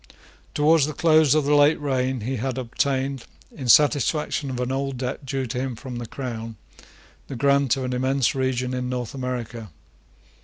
Towards 0.55 0.87
the 0.87 0.95
close 0.95 1.35
of 1.35 1.45
the 1.45 1.53
late 1.53 1.79
reign 1.79 2.21
he 2.21 2.37
had 2.37 2.57
obtained, 2.57 3.25
in 3.55 3.69
satisfaction 3.69 4.49
of 4.49 4.59
an 4.59 4.71
old 4.71 4.97
debt 4.97 5.27
due 5.27 5.45
to 5.45 5.59
him 5.59 5.75
from 5.75 5.97
the 5.97 6.07
crown, 6.07 6.55
the 7.27 7.35
grant 7.35 7.77
of 7.77 7.83
an 7.83 7.93
immense 7.93 8.33
region 8.33 8.73
in 8.73 8.89
North 8.89 9.13
America. 9.13 9.69